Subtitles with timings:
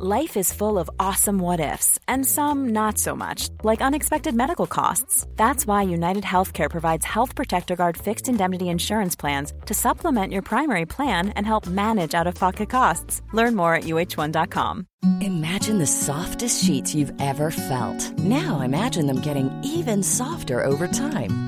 [0.00, 4.68] Life is full of awesome what ifs, and some not so much, like unexpected medical
[4.68, 5.26] costs.
[5.34, 10.42] That's why United Healthcare provides Health Protector Guard fixed indemnity insurance plans to supplement your
[10.42, 13.22] primary plan and help manage out of pocket costs.
[13.32, 14.86] Learn more at uh1.com.
[15.20, 18.16] Imagine the softest sheets you've ever felt.
[18.20, 21.47] Now imagine them getting even softer over time.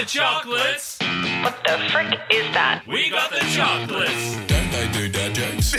[0.00, 0.98] The chocolates.
[1.42, 2.82] What the frick is that?
[2.86, 4.34] We got the chocolates.
[4.46, 5.74] Don't they do dad jokes?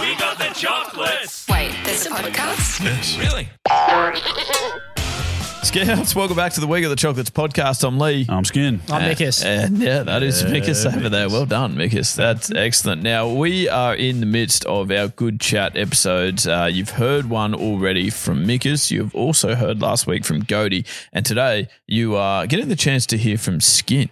[0.00, 1.46] We got the chocolates.
[1.48, 2.82] Wait, there's a podcast?
[2.82, 3.18] Yes.
[3.18, 3.48] Really?
[5.62, 7.86] Scouts, welcome back to the We Got the Chocolates podcast.
[7.86, 8.26] I'm Lee.
[8.28, 8.80] I'm Skin.
[8.88, 9.44] I'm Mikus.
[9.44, 11.28] And yeah, that is Yeah, Mikus over there.
[11.28, 12.16] Well done, Mikus.
[12.16, 13.02] That's excellent.
[13.04, 16.48] Now, we are in the midst of our good chat episodes.
[16.48, 18.90] Uh, you've heard one already from Mikus.
[18.90, 20.84] You've also heard last week from Goody.
[21.12, 24.10] And today, you are getting the chance to hear from Skin.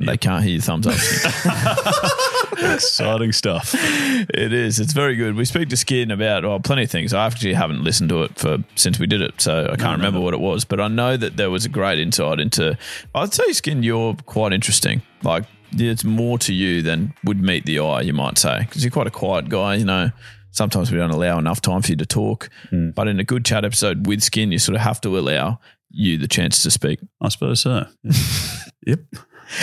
[0.00, 0.96] They can't hear your thumbs up.
[2.52, 3.74] Exciting stuff.
[3.74, 4.80] it is.
[4.80, 5.36] It's very good.
[5.36, 7.12] We speak to Skin about well, plenty of things.
[7.12, 10.20] I actually haven't listened to it for since we did it, so I can't remember
[10.20, 10.64] what it was.
[10.64, 12.76] But I know that there was a great insight into.
[13.14, 15.02] I'd say, Skin, you're quite interesting.
[15.22, 18.02] Like it's more to you than would meet the eye.
[18.02, 19.76] You might say because you're quite a quiet guy.
[19.76, 20.10] You know.
[20.50, 22.90] Sometimes we don't allow enough time for you to talk, hmm.
[22.90, 25.58] but in a good chat episode with Skin, you sort of have to allow
[25.90, 27.00] you the chance to speak.
[27.20, 27.86] I suppose so.
[28.86, 29.00] yep.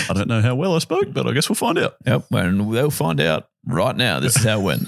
[0.09, 1.95] I don't know how well I spoke, but I guess we'll find out.
[2.05, 4.19] Yep, and they'll find out right now.
[4.19, 4.87] This is how it went.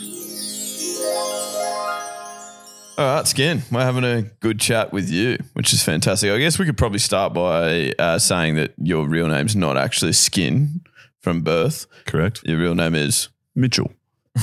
[2.95, 6.29] All right, Skin, we're having a good chat with you, which is fantastic.
[6.29, 10.13] I guess we could probably start by uh, saying that your real name's not actually
[10.13, 10.81] Skin
[11.19, 11.87] from birth.
[12.05, 12.41] Correct.
[12.45, 13.91] Your real name is Mitchell.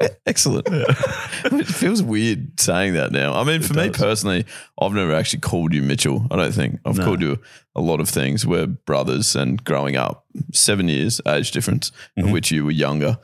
[0.26, 0.66] excellent.
[0.70, 3.34] it feels weird saying that now.
[3.34, 3.96] I mean, for me does.
[3.96, 4.44] personally,
[4.80, 6.26] I've never actually called you Mitchell.
[6.30, 7.04] I don't think I've No.
[7.04, 7.38] called you
[7.74, 8.46] a lot of things.
[8.46, 13.18] We're brothers, and growing up, seven years age difference, of which you were younger,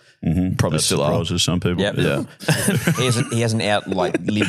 [0.59, 1.11] probably That still are.
[1.25, 1.81] surprises some people.
[1.83, 1.95] Yep.
[1.97, 2.25] Yeah.
[2.99, 4.45] he hasn't he hasn't outlived you.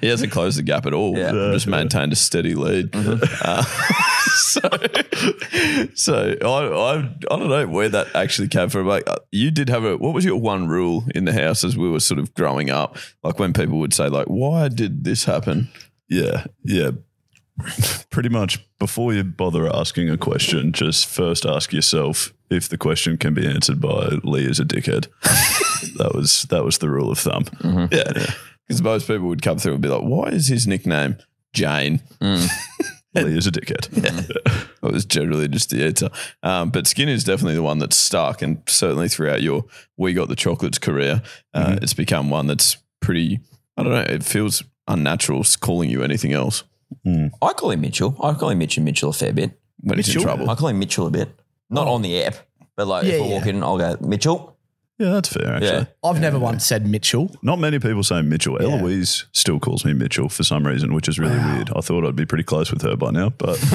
[0.00, 1.16] he hasn't closed the gap at all.
[1.16, 1.32] Yeah.
[1.52, 2.90] Just maintained a steady lead.
[2.94, 3.62] Uh,
[4.34, 4.60] so,
[5.94, 8.86] so I, I, I don't know where that actually came from.
[8.86, 9.96] Like, uh, you did have a.
[9.96, 12.96] What was your one rule in the house as we were sort of growing up?
[13.22, 15.68] Like when people would say, like, "Why did this happen?"
[16.08, 16.46] Yeah.
[16.64, 16.92] Yeah.
[18.10, 23.16] Pretty much before you bother asking a question, just first ask yourself if the question
[23.16, 25.06] can be answered by Lee is a dickhead.
[25.98, 27.44] that was that was the rule of thumb.
[27.44, 27.94] Mm-hmm.
[27.94, 28.34] Yeah,
[28.66, 31.16] because most people would come through and be like, "Why is his nickname
[31.52, 32.48] Jane?" Mm.
[33.14, 34.30] Lee is a dickhead.
[34.84, 36.10] It was generally just the answer.
[36.42, 39.64] Um, but Skin is definitely the one that's stuck, and certainly throughout your
[39.96, 41.22] We Got the Chocolates career,
[41.54, 43.40] uh, it's become one that's pretty.
[43.78, 44.00] I don't know.
[44.14, 46.64] It feels unnatural s- calling you anything else
[47.06, 48.14] I call him Mitchell.
[48.22, 49.58] I call him Mitch and Mitchell a fair bit.
[49.80, 50.48] when he's in trouble.
[50.50, 51.30] I call him Mitchell a bit.
[51.70, 52.34] Not on the app,
[52.76, 53.34] but like Yeah, if I yeah.
[53.38, 54.53] walking, I'll go Mitchell.
[54.98, 55.68] Yeah, that's fair actually.
[55.70, 55.84] Yeah.
[56.04, 57.34] I've never once said Mitchell.
[57.42, 58.58] Not many people say Mitchell.
[58.60, 58.76] Yeah.
[58.76, 61.70] Eloise still calls me Mitchell for some reason, which is really weird.
[61.74, 63.58] I thought I'd be pretty close with her by now, but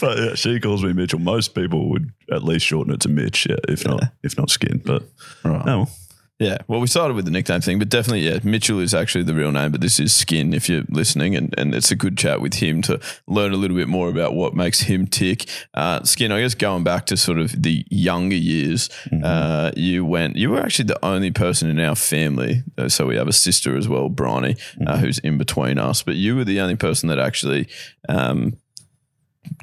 [0.00, 1.18] but yeah, she calls me Mitchell.
[1.18, 4.80] Most people would at least shorten it to Mitch, yeah, if not if not Skin.
[4.84, 5.02] But
[5.44, 5.62] Right.
[5.62, 5.90] oh, well.
[6.38, 6.58] Yeah.
[6.68, 9.50] Well, we started with the nickname thing, but definitely, yeah, Mitchell is actually the real
[9.50, 11.34] name, but this is Skin if you're listening.
[11.34, 14.34] And, and it's a good chat with him to learn a little bit more about
[14.34, 15.48] what makes him tick.
[15.74, 18.88] Uh, Skin, I guess going back to sort of the younger years,
[19.24, 22.62] uh, you went, you were actually the only person in our family.
[22.76, 26.14] uh, So we have a sister as well, Bronny, uh, who's in between us, but
[26.14, 27.68] you were the only person that actually.
[28.08, 28.58] Um,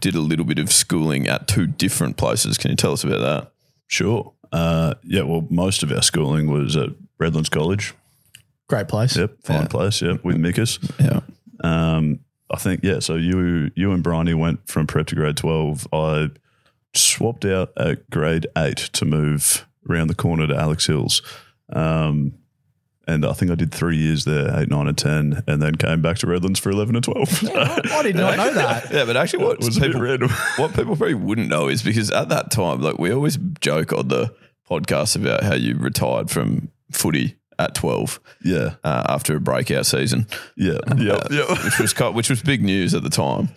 [0.02, 2.58] did a little bit of schooling at two different places.
[2.58, 3.52] Can you tell us about that?
[3.88, 4.34] Sure.
[4.55, 7.93] Uh, yeah, well, most of our schooling was at Redlands College.
[8.69, 9.17] Great place.
[9.17, 9.67] Yep, fine Yeah.
[9.67, 10.02] place.
[10.02, 10.79] Yep, with Mikus.
[10.99, 11.19] Yeah.
[11.63, 12.19] Um,
[12.49, 12.99] I think yeah.
[12.99, 15.87] So you you and Bryony went from prep to grade twelve.
[15.91, 16.29] I
[16.93, 21.22] swapped out at grade eight to move around the corner to Alex Hills,
[21.73, 22.34] um,
[23.08, 26.01] and I think I did three years there, eight, nine, and ten, and then came
[26.01, 27.29] back to Redlands for eleven and twelve.
[27.55, 28.91] I did not know that.
[28.91, 30.01] Yeah, but actually, what was people
[30.58, 34.08] what people probably wouldn't know is because at that time, like we always joke on
[34.08, 34.34] the
[34.70, 40.28] podcast about how you retired from footy at twelve yeah, uh, after a breakout season,
[40.58, 41.64] yeah, yeah, uh, yeah.
[41.64, 43.50] which was which was big news at the time.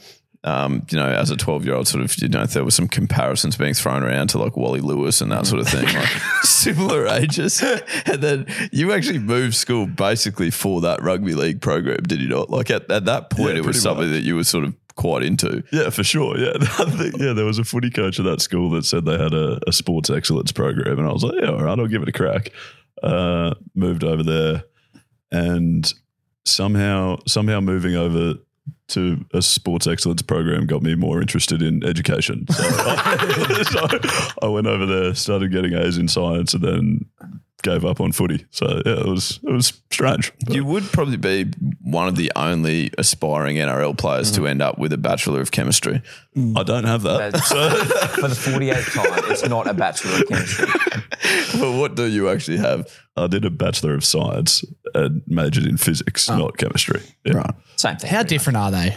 [0.45, 2.87] um, you know, as a 12 year old, sort of, you know, there were some
[2.87, 6.07] comparisons being thrown around to like Wally Lewis and that sort of thing, like
[6.43, 7.61] similar ages.
[8.07, 12.51] And then you actually moved school basically for that rugby league program, did you not?
[12.51, 14.15] Like at, at that point, Yeah, it was something much.
[14.15, 15.63] that you were sort of quite into.
[15.73, 16.37] Yeah, for sure.
[16.37, 17.33] Yeah, think, yeah.
[17.33, 20.11] There was a footy coach at that school that said they had a, a sports
[20.11, 22.51] excellence program, and I was like, yeah, all right, I'll give it a crack.
[23.03, 24.65] Uh, moved over there,
[25.31, 25.91] and
[26.45, 28.35] somehow, somehow moving over
[28.89, 32.47] to a sports excellence program got me more interested in education.
[32.51, 33.63] So, I,
[34.33, 37.07] so I went over there, started getting A's in science, and then
[37.63, 38.47] gave up on footy.
[38.51, 40.33] So yeah, it was it was strange.
[40.47, 41.47] but- You would probably be
[41.83, 46.03] one of the only aspiring NRL players to end up with a Bachelor of Chemistry.
[46.57, 47.33] I don't have that.
[47.33, 47.49] That's-
[48.15, 50.67] For the 48th time, it's not a Bachelor of Chemistry.
[51.61, 52.89] but what do you actually have?
[53.17, 54.65] I did a Bachelor of Science
[54.95, 56.39] and majored in physics, oh.
[56.39, 57.03] not chemistry.
[57.25, 57.39] Yeah.
[57.39, 57.55] Right.
[57.77, 58.11] Same thing.
[58.11, 58.97] How different are they?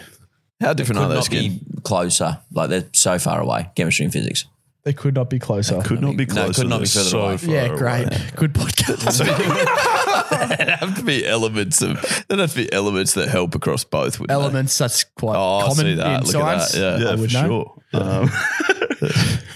[0.60, 1.58] How different Could are they, not Skin?
[1.58, 2.40] be closer.
[2.52, 3.72] Like they're so far away.
[3.76, 4.46] Chemistry and physics.
[4.84, 5.80] They could not be closer.
[5.84, 6.62] Could not be No, closer.
[6.62, 7.38] could not be They're further so away.
[7.38, 7.78] far yeah, away.
[7.78, 8.32] great.
[8.36, 9.18] Good podcast.
[10.58, 14.20] There'd have to be elements of there'd have to be elements that help across both.
[14.20, 14.38] wouldn't there?
[14.44, 16.06] Elements that's quite Oh, I common see that.
[16.22, 16.72] in Look at science.
[16.72, 16.80] that.
[17.00, 17.06] Yeah.
[17.06, 17.48] Yeah, I for would know.
[17.48, 17.76] sure.
[17.94, 18.30] Um,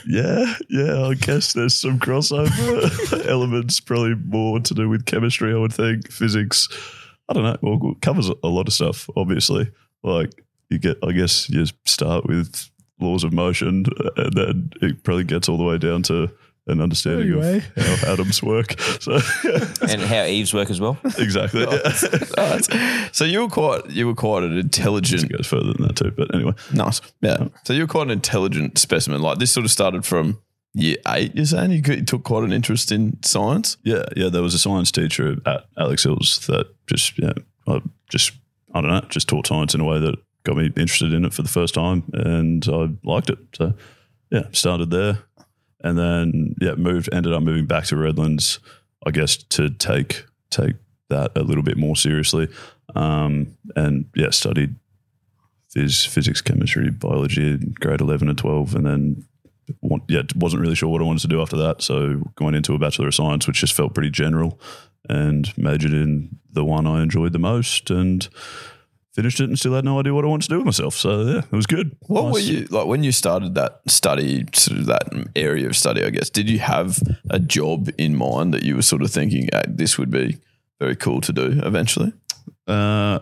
[0.08, 1.06] yeah, yeah.
[1.08, 3.80] I guess there's some crossover elements.
[3.80, 5.54] Probably more to do with chemistry.
[5.54, 6.68] I would think physics.
[7.30, 7.58] I don't know.
[7.62, 9.10] Well, it covers a lot of stuff.
[9.16, 9.72] Obviously,
[10.04, 10.32] like
[10.70, 10.98] you get.
[11.04, 12.70] I guess you start with
[13.00, 16.30] laws of motion, uh, and then it probably gets all the way down to
[16.68, 17.58] an understanding Anyway.
[17.76, 18.76] of how atoms work.
[19.00, 19.20] So
[19.88, 20.98] And how Eves work as well.
[21.20, 21.62] exactly.
[21.62, 21.68] Yeah.
[22.38, 25.88] Oh, that's- so you were quite you were quite an intelligent It goes further than
[25.88, 26.12] that too.
[26.12, 27.02] But anyway, nice.
[27.22, 27.50] Yeah.
[27.66, 29.22] So you were quite an intelligent specimen.
[29.22, 30.40] Like this sort of started from
[30.74, 31.72] year eight, you're saying?
[31.72, 33.78] You, you took quite an interest in science?
[33.84, 34.30] Yeah, yeah.
[34.30, 37.34] There was a science teacher at Alex Hills that just, yeah,
[37.68, 38.32] I just,
[38.74, 40.16] I don't know, just taught science in a way that
[40.46, 43.40] got me interested in it for the first time, and I liked it.
[43.56, 43.74] So,
[44.32, 45.20] yeah, started there,
[45.82, 47.10] and then yeah, moved.
[47.12, 48.60] Ended up moving back to Redlands,
[49.06, 50.76] I guess, to take take
[51.10, 52.48] that a little bit more seriously,
[52.96, 54.76] um, and yeah, studied
[55.76, 59.26] phys, physics, chemistry, biology grade eleven and twelve, and then
[60.08, 61.82] yeah, wasn't really sure what I wanted to do after that.
[61.82, 64.60] So going into a Bachelor of Science, which just felt pretty general,
[65.10, 68.28] and majored in the one I enjoyed the most, and
[69.16, 70.94] finished it, and still had no idea what I wanted to do with myself.
[70.96, 71.96] So yeah, it was good.
[72.08, 72.34] What Nice.
[72.34, 75.04] were you like when you started that study, sort of that
[75.36, 76.04] area of study?
[76.04, 79.50] I guess did you have a job in mind that you were sort of thinking
[79.54, 80.38] "Hey, this would be
[80.80, 82.12] very cool to do eventually?
[82.68, 83.20] Uh,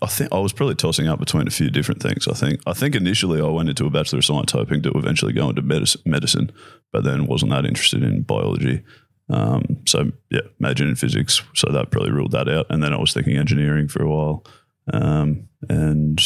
[0.00, 2.26] I think I was probably tossing up between a few different things.
[2.28, 5.32] I think I think initially I went into a Bachelor of Science hoping to eventually
[5.32, 6.50] go into medicine, medicine
[6.92, 8.82] but then wasn't that interested in biology.
[9.28, 11.42] Um, so yeah, majored in physics.
[11.54, 12.66] So that probably ruled that out.
[12.70, 14.44] And then I was thinking engineering for a while.
[14.92, 16.20] Um, and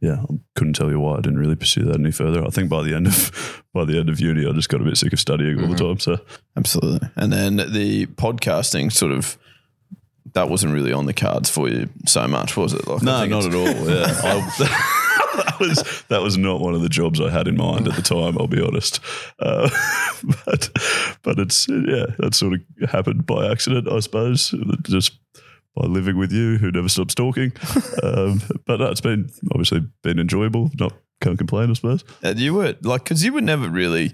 [0.00, 2.44] yeah, I couldn't tell you why I didn't really pursue that any further.
[2.44, 4.84] I think by the end of by the end of uni, I just got a
[4.84, 5.98] bit sick of studying all the time.
[6.00, 6.18] So
[6.56, 7.08] Absolutely.
[7.16, 9.38] And then the podcasting sort of
[10.34, 12.86] that wasn't really on the cards for you so much, was it?
[12.86, 13.66] Like, No, not at all.
[13.66, 14.98] Yeah, I,
[15.36, 18.02] that was that was not one of the jobs I had in mind at the
[18.02, 18.36] time.
[18.38, 19.00] I'll be honest,
[19.38, 19.70] uh,
[20.44, 20.70] but
[21.22, 25.12] but it's yeah, that sort of happened by accident, I suppose, just
[25.74, 27.52] by living with you, who never stops talking.
[28.02, 30.70] Um, but no, it's been obviously been enjoyable.
[30.78, 32.04] Not can't complain, I suppose.
[32.22, 34.12] And you were like, because you were never really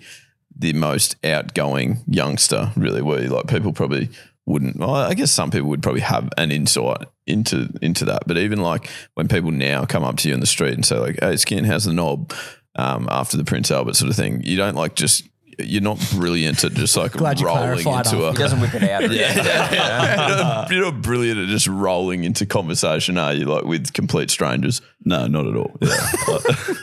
[0.54, 3.28] the most outgoing youngster, really, were you?
[3.28, 4.10] Like, people probably
[4.48, 4.78] wouldn't.
[4.78, 8.22] Well, I guess some people would probably have an insight into into that.
[8.26, 10.98] But even like when people now come up to you in the street and say,
[10.98, 12.32] like, "Hey, skin, how's the knob?"
[12.74, 15.27] Um, after the Prince Albert sort of thing, you don't like just.
[15.60, 18.30] You're not brilliant at just like Glad you rolling clarified into after a.
[18.30, 19.02] He doesn't whip it out.
[19.10, 23.44] you're, not, you're not brilliant at just rolling into conversation, are you?
[23.44, 24.80] Like with complete strangers.
[25.04, 25.76] No, not at all.
[25.80, 26.38] Yeah,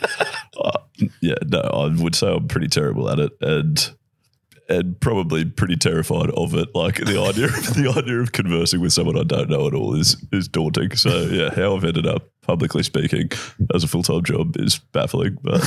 [0.58, 0.80] Uh,
[1.22, 1.36] yeah.
[1.48, 3.92] No, I would say I'm pretty terrible at it, and
[4.68, 6.70] and probably pretty terrified of it.
[6.74, 9.96] Like the idea, of, the idea of conversing with someone I don't know at all
[9.96, 10.96] is is daunting.
[10.96, 13.30] So yeah, how I've ended up publicly speaking
[13.74, 15.38] as a full time job is baffling.
[15.44, 15.62] But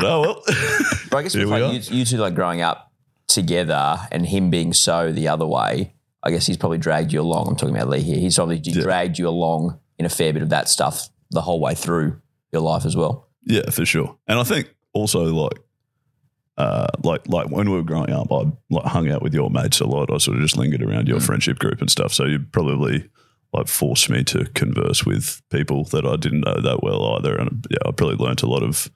[0.00, 0.42] but oh well.
[1.10, 2.92] But I guess with we like you, you two like growing up
[3.26, 7.48] together and him being so the other way, I guess he's probably dragged you along.
[7.48, 8.18] I'm talking about Lee here.
[8.18, 8.82] He's obviously Yeah.
[8.82, 12.20] dragged you along in a fair bit of that stuff the whole way through
[12.52, 13.28] your life as well.
[13.44, 14.16] Yeah, for sure.
[14.26, 15.58] And I think also like
[16.56, 19.80] uh, like like when we were growing up, I like hung out with your mates
[19.80, 20.10] a lot.
[20.12, 21.08] I sort of just lingered around Mm.
[21.08, 22.12] your friendship group and stuff.
[22.12, 23.08] So you probably
[23.52, 27.36] like forced me to converse with people that I didn't know that well either.
[27.36, 28.90] And yeah, I probably learnt a lot of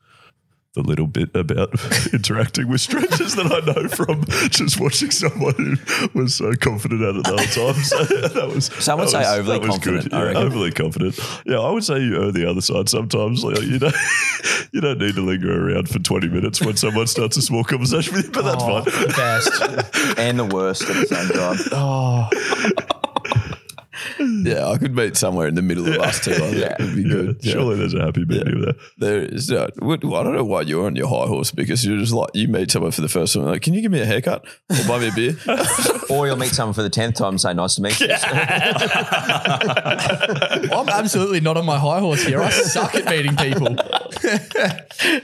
[0.74, 1.68] the little bit about
[2.14, 7.16] interacting with strangers that I know from just watching someone who was so confident at
[7.16, 7.82] it the whole time.
[7.82, 10.12] So that was Some would say was- overly confident, Good.
[10.12, 11.18] Yeah, overly confident.
[11.44, 13.44] Yeah, I would say you err the other side sometimes.
[13.44, 13.94] Like you don't
[14.72, 18.14] you don't need to linger around for twenty minutes when someone starts a small conversation
[18.14, 18.84] with you, but that's Oh, fine.
[18.84, 20.18] the best.
[20.18, 21.58] and the worst at the same time.
[21.72, 23.01] Oh,
[24.52, 26.32] Yeah, I could meet somewhere in the middle of us two.
[26.32, 26.76] I think Yeah.
[26.78, 27.36] would be good.
[27.42, 28.74] Yeah, Surely there's a happy medium there.
[28.98, 29.50] There is.
[29.50, 32.48] Uh, I don't know why you're on your high horse because you're just like you
[32.48, 33.44] meet someone for the first time.
[33.44, 35.36] Like, can you give me a haircut or buy me a beer?
[36.10, 38.08] Or you'll meet someone for the tenth time and say, "Nice to meet you."
[39.52, 42.40] I'm absolutely not on my high horse here.
[42.42, 43.76] I suck at meeting people.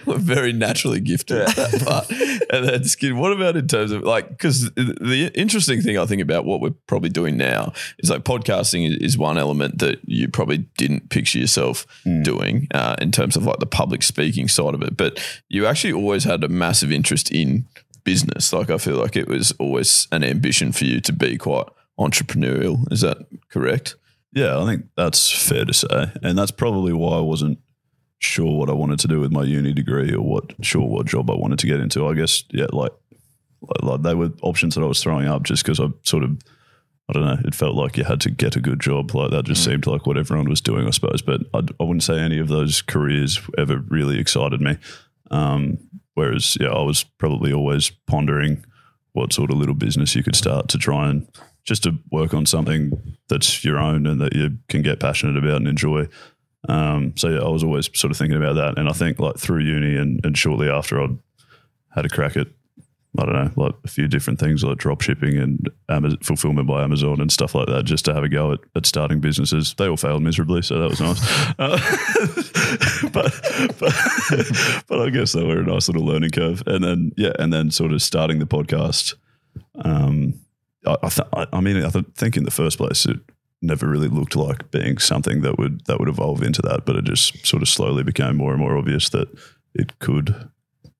[0.06, 2.10] We're very naturally gifted at that part.
[2.50, 6.22] And then, Skin, what about in terms of like, because the interesting thing I think
[6.22, 10.28] about what we're probably doing now is like podcasting is, is one element that you
[10.28, 11.86] probably didn't picture yourself
[12.22, 14.96] doing uh, in terms of like the public speaking side of it.
[14.96, 15.18] But
[15.48, 17.66] you actually always had a massive interest in
[18.04, 18.52] business.
[18.52, 21.66] Like, I feel like it was always an ambition for you to be quite
[21.98, 22.90] entrepreneurial.
[22.92, 23.18] Is that
[23.50, 23.96] correct?
[24.32, 27.58] Yeah, I think that's fair to say, and that's probably why I wasn't
[28.20, 31.30] sure what I wanted to do with my uni degree or what sure what job
[31.30, 32.06] I wanted to get into.
[32.06, 32.92] I guess yeah, like
[33.60, 36.38] like, like they were options that I was throwing up just because I sort of
[37.08, 37.38] I don't know.
[37.44, 39.14] It felt like you had to get a good job.
[39.14, 41.22] Like that just seemed like what everyone was doing, I suppose.
[41.22, 44.76] But I, I wouldn't say any of those careers ever really excited me.
[45.30, 45.78] Um,
[46.14, 48.64] whereas, yeah, I was probably always pondering
[49.12, 51.26] what sort of little business you could start to try and
[51.64, 52.92] just to work on something
[53.28, 56.08] that's your own and that you can get passionate about and enjoy.
[56.68, 58.78] Um, so yeah, I was always sort of thinking about that.
[58.78, 61.18] And I think like through uni and, and shortly after I'd
[61.94, 62.48] had a crack at
[63.16, 66.84] I don't know, like a few different things like drop shipping and Amazon, fulfillment by
[66.84, 69.74] Amazon and stuff like that, just to have a go at, at starting businesses.
[69.74, 71.18] They all failed miserably, so that was nice.
[71.58, 71.78] Uh,
[73.12, 73.32] but,
[73.78, 73.94] but
[74.86, 76.62] but I guess they were a nice little learning curve.
[76.66, 79.14] And then yeah, and then sort of starting the podcast.
[79.84, 80.34] Um,
[80.86, 83.18] I I, th- I, mean, I th- think in the first place it
[83.62, 87.04] never really looked like being something that would that would evolve into that, but it
[87.04, 89.28] just sort of slowly became more and more obvious that
[89.74, 90.50] it could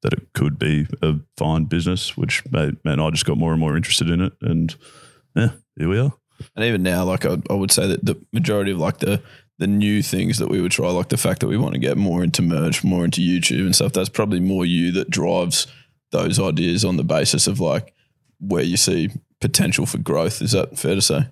[0.02, 3.60] that it could be a fine business, which made, man, I just got more and
[3.60, 4.74] more interested in it, and
[5.34, 6.12] yeah, here we are.
[6.54, 9.22] And even now, like I, I would say that the majority of like the
[9.58, 11.96] the new things that we would try, like the fact that we want to get
[11.96, 15.66] more into merch, more into YouTube and stuff, that's probably more you that drives
[16.12, 17.92] those ideas on the basis of like
[18.40, 20.40] where you see potential for growth.
[20.40, 21.26] Is that fair to say?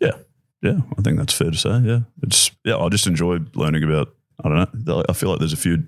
[0.00, 0.18] Yeah,
[0.62, 1.80] yeah, I think that's fair to say.
[1.82, 4.14] Yeah, it's yeah, I just enjoy learning about.
[4.44, 5.02] I don't know.
[5.08, 5.84] I feel like there's a few.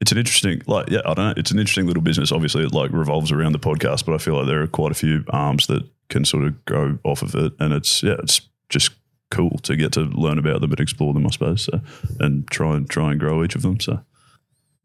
[0.00, 1.34] It's an interesting, like, yeah, I don't know.
[1.36, 2.30] It's an interesting little business.
[2.30, 4.94] Obviously, it like revolves around the podcast, but I feel like there are quite a
[4.94, 8.92] few arms that can sort of grow off of it, and it's yeah, it's just
[9.30, 11.80] cool to get to learn about them and explore them, I suppose, so,
[12.20, 13.80] and try and try and grow each of them.
[13.80, 14.00] So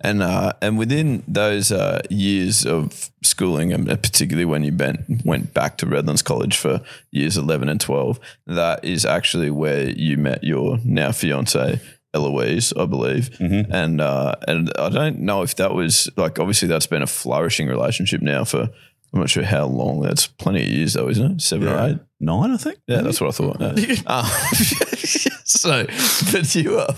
[0.03, 5.53] And uh, and within those uh, years of schooling, and particularly when you went went
[5.53, 10.43] back to Redlands College for years eleven and twelve, that is actually where you met
[10.43, 11.79] your now fiance
[12.13, 13.29] Eloise, I believe.
[13.71, 17.67] And uh, and I don't know if that was like obviously that's been a flourishing
[17.67, 18.69] relationship now for
[19.13, 20.01] I'm not sure how long.
[20.01, 21.41] That's plenty of years though, isn't it?
[21.41, 21.99] Seven or eight.
[22.19, 22.79] nine, I think.
[22.87, 23.77] Yeah, that's what I thought.
[23.77, 23.95] Yeah.
[24.07, 24.25] Um,
[25.45, 25.85] so,
[26.31, 26.93] but you, uh,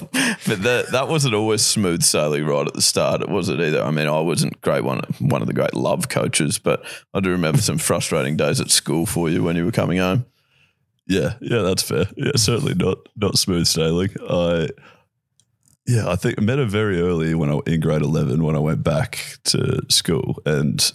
[0.48, 3.22] but that that wasn't always smooth sailing right at the start.
[3.22, 3.84] It wasn't either.
[3.84, 7.32] I mean, I wasn't great one one of the great love coaches, but I do
[7.32, 10.26] remember some frustrating days at school for you when you were coming home.
[11.08, 12.06] Yeah, yeah, that's fair.
[12.16, 14.10] Yeah, certainly not not smooth sailing.
[14.30, 14.70] I
[15.88, 18.60] yeah, I think I met her very early when I in grade eleven when I
[18.60, 20.92] went back to school, and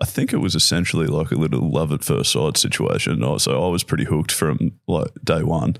[0.00, 3.22] I think it was essentially like a little love at first sight situation.
[3.38, 5.76] So I was pretty hooked from like day one.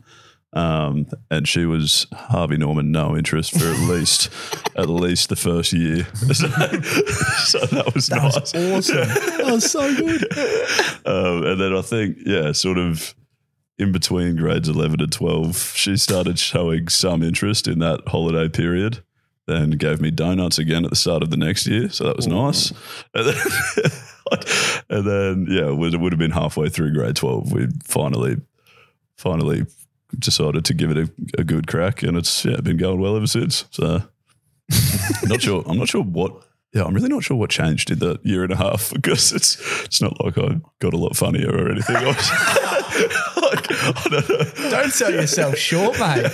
[0.55, 4.31] Um, and she was Harvey Norman, no interest for at least
[4.76, 6.07] at least the first year.
[6.28, 8.55] So, so that was nice.
[8.55, 8.97] Awesome.
[9.09, 10.25] that was so good.
[11.07, 13.14] Um, and then I think, yeah, sort of
[13.78, 19.02] in between grades 11 and 12, she started showing some interest in that holiday period.
[19.47, 21.88] Then gave me donuts again at the start of the next year.
[21.88, 22.73] So that was nice.
[23.14, 23.37] And then,
[24.90, 27.52] and then, yeah, it would, have been halfway through grade 12.
[27.52, 28.37] We finally,
[29.16, 29.64] finally
[30.18, 32.02] decided to give it a, a good crack.
[32.02, 33.64] And it's yeah, been going well ever since.
[33.70, 34.02] So
[35.25, 35.62] not sure.
[35.66, 36.42] I'm not sure what.
[36.75, 39.56] Yeah, I'm really not sure what changed in that year and a half because it's
[39.85, 41.97] it's not like I got a lot funnier or anything.
[41.97, 42.30] I was-
[42.99, 44.71] like, I don't know.
[44.71, 46.26] Don't sell yourself short, mate.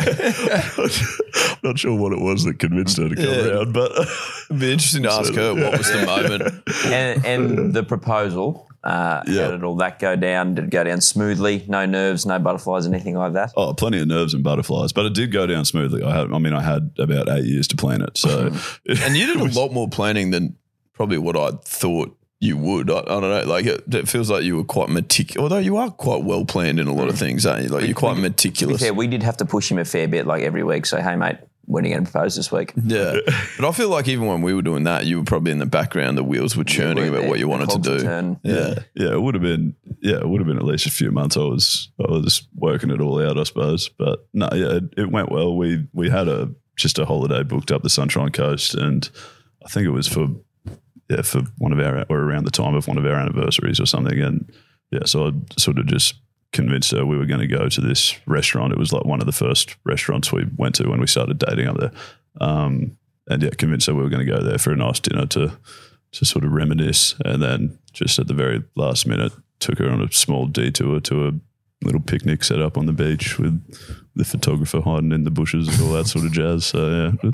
[0.78, 3.46] I'm not sure what it was that convinced her to come Yeah.
[3.46, 6.62] around, but It'd be interesting to ask her what was the moment.
[6.86, 9.44] and, and the proposal Uh, Yeah.
[9.44, 10.54] How did all that go down?
[10.56, 11.64] Did it go down smoothly?
[11.68, 13.52] No nerves, no butterflies, anything like that?
[13.56, 16.02] Oh, plenty of nerves and butterflies, but it did go down smoothly.
[16.02, 18.50] I had, I mean, I had about eight years to plan it, so
[19.02, 20.56] And you did a lot more planning than
[20.92, 22.90] probably what I thought you would.
[22.90, 23.42] I, I don't know.
[23.46, 25.42] Like it, it feels like you were quite meticulous.
[25.42, 27.68] Although you are quite well planned in a lot of things, aren't you?
[27.70, 28.82] Like you're quite To meticulous.
[28.82, 30.84] fair, we did have to push him a fair bit, like every week.
[30.86, 32.74] So, hey, mate, when are you going to propose this week?
[32.76, 33.16] Yeah,
[33.58, 35.66] but I feel like even when we were doing that, you were probably in the
[35.66, 36.18] background.
[36.18, 38.00] The wheels were churning were about what you wanted to do.
[38.00, 38.38] turning.
[38.42, 41.10] Yeah, yeah, it would have been yeah, it would have been at least a few
[41.10, 41.36] months.
[41.38, 43.88] I was I was working it all out, I suppose.
[43.88, 45.56] But no, yeah, it, it went well.
[45.56, 49.08] We we had a just a holiday booked up the Sunshine Coast, and
[49.64, 50.28] I think it was for
[51.10, 53.86] yeah for one of our or around the time of one of our anniversaries or
[53.86, 54.18] something.
[54.20, 54.52] And
[54.90, 56.14] yeah, so I sort of just
[56.52, 58.72] convinced her we were going to go to this restaurant.
[58.72, 61.68] It was like one of the first restaurants we went to when we started dating
[61.68, 61.92] up there.
[62.40, 62.96] Um,
[63.26, 65.58] and yeah, convinced her we were going to go there for a nice dinner to
[66.12, 67.16] to sort of reminisce.
[67.24, 71.28] And then just at the very last minute, took her on a small detour to
[71.28, 71.32] a
[71.82, 73.60] little picnic set up on the beach with
[74.14, 76.66] the photographer hiding in the bushes and all that sort of jazz.
[76.66, 77.30] So yeah,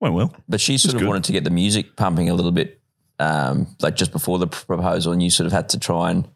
[0.00, 0.34] went well.
[0.48, 1.08] But she sort of good.
[1.08, 2.80] wanted to get the music pumping a little bit,
[3.18, 6.28] um, like just before the proposal, and you sort of had to try and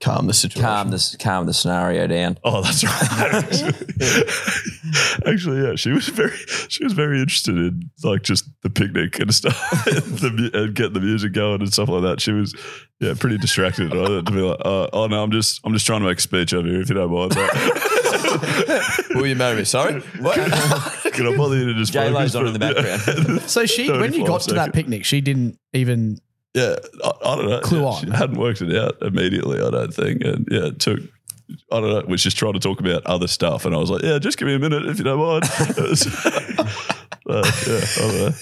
[0.00, 0.62] calm the situation.
[0.62, 2.38] calm the calm the scenario down.
[2.44, 3.62] Oh, that's right.
[5.26, 6.36] Actually, yeah, she was very,
[6.68, 10.92] she was very interested in like just the picnic and stuff, and, the, and getting
[10.92, 12.20] the music going and stuff like that.
[12.20, 12.54] She was,
[13.00, 13.92] yeah, pretty distracted.
[13.92, 16.18] I had to be like, uh, oh no, I'm just, I'm just trying to make
[16.18, 17.32] a speech over here, if you don't mind.
[19.10, 19.64] Will you marry me?
[19.64, 20.34] Sorry, what?
[21.12, 23.42] Can I bother you to just J focus Lo's on in the background.
[23.46, 26.18] So she, when you got to that picnic, she didn't even.
[26.54, 27.60] Yeah, I, I don't know.
[27.60, 28.04] Clue yeah, on.
[28.04, 30.22] She hadn't worked it out immediately, I don't think.
[30.22, 31.00] And yeah, it took,
[31.70, 33.64] I don't know, was just trying to talk about other stuff.
[33.66, 35.44] And I was like, yeah, just give me a minute if you don't mind.
[37.28, 38.32] uh, yeah, I don't know.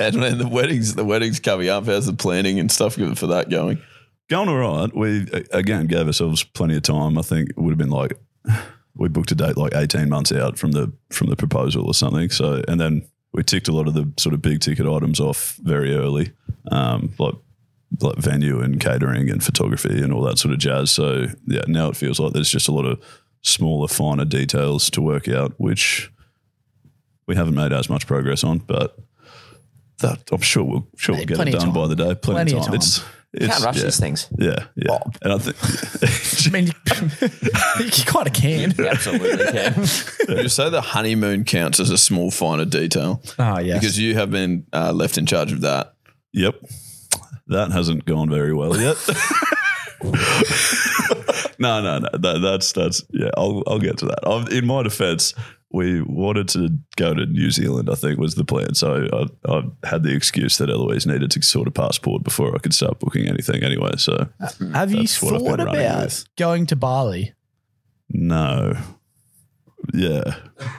[0.00, 1.86] and then the weddings, the weddings coming up.
[1.86, 3.80] How's the planning and stuff for that going?
[4.28, 4.94] Going all right.
[4.94, 7.18] We, a- again, gave ourselves plenty of time.
[7.18, 8.18] I think it would have been like,
[8.94, 12.30] we booked a date like 18 months out from the from the proposal or something.
[12.30, 15.58] So, and then we ticked a lot of the sort of big ticket items off
[15.62, 16.32] very early,
[16.70, 17.34] um, like
[18.00, 20.90] like venue and catering and photography and all that sort of jazz.
[20.90, 23.02] So yeah, now it feels like there's just a lot of
[23.42, 26.10] smaller, finer details to work out, which
[27.26, 28.96] we haven't made as much progress on, but
[29.98, 31.72] that I'm sure we'll sure we'll get it done time.
[31.72, 32.14] by the day.
[32.14, 33.04] Plenty, Plenty of of time.
[33.38, 33.42] Time.
[33.42, 34.28] It's You can't rush yeah, these things.
[34.38, 34.98] Yeah, yeah.
[35.22, 35.56] And I think
[36.46, 36.66] I mean,
[37.96, 38.74] you kind of can.
[38.76, 39.84] You absolutely can.
[40.42, 43.74] You say the honeymoon counts as a small finer detail Oh yeah.
[43.74, 45.94] because you have been uh, left in charge of that.
[46.32, 46.54] Yep.
[47.48, 48.96] That hasn't gone very well yet.
[51.58, 52.08] no, no, no.
[52.12, 53.30] That, that's that's yeah.
[53.36, 54.20] I'll I'll get to that.
[54.26, 55.34] i in my defence,
[55.72, 57.88] we wanted to go to New Zealand.
[57.90, 58.74] I think was the plan.
[58.74, 62.58] So I, I had the excuse that Eloise needed to sort of passport before I
[62.58, 63.92] could start booking anything anyway.
[63.96, 64.74] So mm.
[64.74, 67.34] have you that's what I've thought about going to Bali?
[68.12, 68.76] no,
[69.94, 70.36] yeah.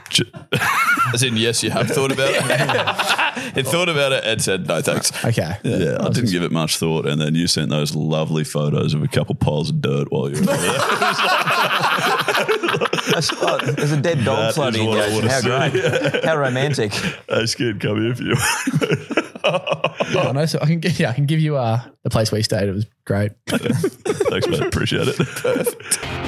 [0.09, 0.31] J-
[1.13, 3.53] As in, yes, you have thought about it.
[3.55, 5.11] he thought about it and said, no, thanks.
[5.25, 5.57] Okay.
[5.63, 9.03] Yeah, I didn't give it much thought, and then you sent those lovely photos of
[9.03, 10.57] a couple piles of dirt while you were there.
[12.47, 15.15] That's- oh, there's a dead dog That is floating in what the I ocean.
[15.15, 16.09] wanna How see.
[16.11, 16.25] great.
[16.25, 16.93] How romantic.
[16.93, 18.35] Hey, kid, come here for you.
[19.43, 20.45] Yeah, I know.
[20.45, 20.81] So I can.
[20.81, 22.69] gi- Yeah, I can give you uh, the place we stayed.
[22.69, 23.31] It was great.
[23.47, 24.61] Thanks, mate.
[24.61, 26.27] Appreciate it.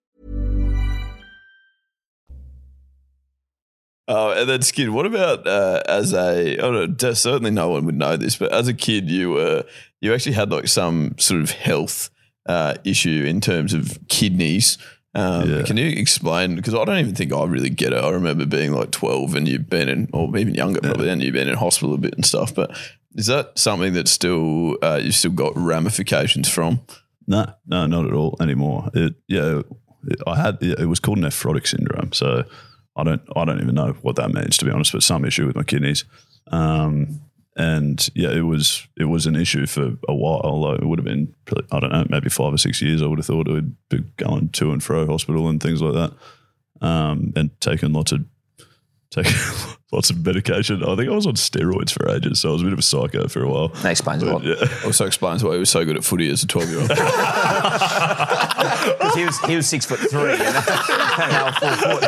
[4.13, 6.53] Oh, and then Skin, what about uh, as a?
[6.53, 9.63] I don't know, certainly no one would know this, but as a kid, you were
[10.01, 12.09] you actually had like some sort of health
[12.45, 14.77] uh, issue in terms of kidneys.
[15.13, 15.63] Um, Yeah.
[15.63, 16.55] Can you explain?
[16.55, 18.03] Because I don't even think I really get it.
[18.03, 21.33] I remember being like 12 and you've been in, or even younger probably, and you've
[21.33, 22.53] been in hospital a bit and stuff.
[22.55, 22.71] But
[23.15, 26.81] is that something that still, uh, you've still got ramifications from?
[27.27, 28.89] No, no, not at all anymore.
[28.93, 29.61] It, yeah,
[30.07, 32.11] it, I had it was called nephrotic syndrome.
[32.13, 32.43] So
[32.95, 34.91] I don't, I don't even know what that means to be honest.
[34.91, 36.05] But some issue with my kidneys,
[36.51, 37.21] um,
[37.55, 40.61] and yeah, it was it was an issue for a while.
[40.61, 41.33] Like it would have been,
[41.71, 43.01] I don't know, maybe five or six years.
[43.01, 45.93] I would have thought it would be going to and fro hospital and things like
[45.93, 48.25] that, um, and taking lots of
[49.11, 49.33] taking
[49.91, 50.83] lots of medication.
[50.83, 52.83] I think I was on steroids for ages, so I was a bit of a
[52.83, 53.67] psycho for a while.
[53.69, 54.43] That explains a lot.
[54.43, 54.55] yeah.
[54.85, 56.89] Also explains why he was so good at footy as a 12 year old.
[59.01, 60.31] 'Cause he was he was six foot three.
[60.33, 62.01] And now four foot.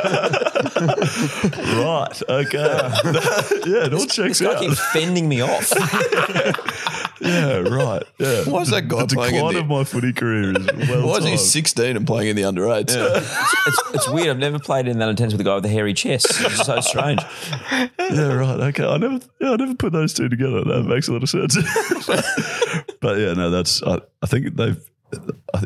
[1.78, 2.22] right.
[2.30, 2.58] Okay.
[3.70, 4.60] yeah, it all checks This guy out.
[4.60, 5.72] keeps fending me off.
[7.22, 8.04] Yeah, right.
[8.18, 8.44] Yeah.
[8.44, 11.08] Why is that guy the playing in decline the- of my footy career is well
[11.08, 12.94] Why is he 16 and playing in the under eights?
[12.98, 14.28] It's, it's weird.
[14.28, 16.28] I've never played in that intense with a guy with a hairy chest.
[16.42, 17.22] It's so strange.
[18.00, 18.60] Yeah, right.
[18.60, 20.64] Okay, I never, yeah, I never put those two together.
[20.64, 21.56] That makes a lot of sense.
[23.02, 23.82] but yeah, no, that's.
[23.84, 24.78] I, I think they've.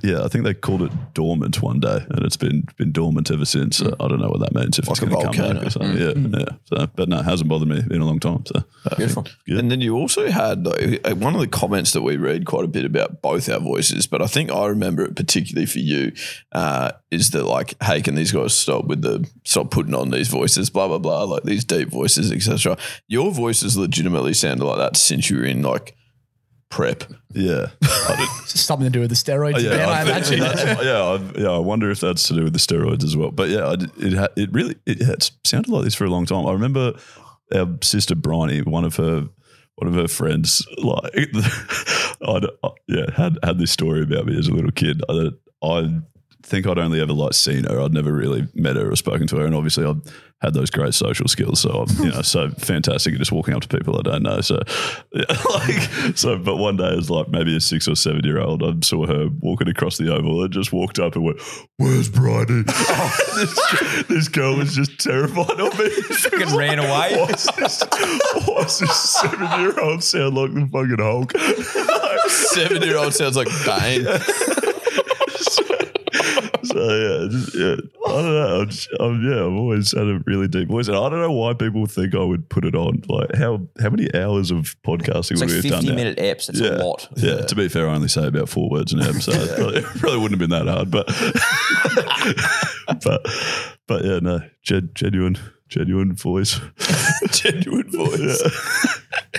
[0.03, 3.45] Yeah, I think they called it dormant one day, and it's been been dormant ever
[3.45, 3.77] since.
[3.77, 4.77] So I don't know what that means.
[4.77, 5.59] If Like it's a going to come volcano.
[5.59, 5.97] back or something.
[6.33, 6.45] Yeah, yeah.
[6.65, 8.43] So, but no, it hasn't bothered me in a long time.
[8.45, 8.63] So
[8.97, 9.25] Beautiful.
[9.45, 9.59] Yeah.
[9.59, 12.67] And then you also had uh, one of the comments that we read quite a
[12.67, 16.11] bit about both our voices, but I think I remember it particularly for you
[16.51, 20.27] uh, is that like, hey, can these guys stop with the stop putting on these
[20.27, 22.77] voices, blah blah blah, like these deep voices, etc.
[23.07, 25.95] Your voices legitimately sounded like that since you were in like
[26.69, 27.03] prep.
[27.33, 27.67] yeah,
[28.45, 29.55] Something to do with the steroids.
[29.55, 30.39] Oh, again, I, I imagine.
[30.39, 31.51] that's- yeah, I, yeah.
[31.55, 33.31] I wonder if that's to do with the steroids as well.
[33.31, 36.09] But yeah, I it ha- it really it, yeah, it's sounded like this for a
[36.09, 36.45] long time.
[36.45, 36.93] I remember
[37.55, 39.27] our sister Bryony, one of her
[39.75, 41.13] one of her friends, like
[42.27, 45.01] I'd, uh, yeah, had had this story about me as a little kid.
[45.07, 45.29] I,
[45.63, 45.99] I
[46.43, 47.81] think I'd only ever like seen her.
[47.81, 50.01] I'd never really met her or spoken to her, and obviously I've
[50.41, 51.59] had those great social skills.
[51.61, 54.41] So I'm you know so fantastic at just walking up to people I don't know.
[54.41, 54.59] So
[55.13, 58.63] yeah, like so, but one day as like maybe a six or seven year old,
[58.63, 61.41] I saw her walking across the oval and just walked up and went,
[61.77, 62.61] "Where's Bridie?"
[63.35, 65.89] this, this girl was just terrified of me.
[66.01, 66.89] Fucking ran away.
[66.89, 71.37] Why does this, this seven year old sound like the fucking Hulk?
[72.29, 74.05] Seven year old sounds like Bane.
[76.67, 77.75] So yeah, just, yeah,
[78.07, 78.61] I don't know.
[78.61, 81.31] I'm just, I'm, yeah, I've always had a really deep voice, and I don't know
[81.31, 83.03] why people think I would put it on.
[83.07, 85.95] Like how how many hours of podcasting It's would like we have done 50 now?
[85.95, 86.49] minute eps.
[86.49, 87.07] It's yeah, a lot.
[87.15, 87.41] Yeah.
[87.41, 89.33] To be fair, I only say about four words an episode.
[89.33, 91.07] so it probably, probably wouldn't have been that hard, but
[93.03, 93.25] but
[93.87, 96.59] but yeah, no, gen, genuine genuine voice.
[97.31, 98.41] Genuine voice.